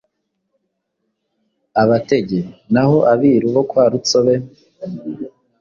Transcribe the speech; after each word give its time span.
Abatege, 1.81 2.39
naho 2.73 2.97
Abiru 3.13 3.47
bo 3.55 3.63
kwa 3.69 3.83
Rutsobe 3.91 4.35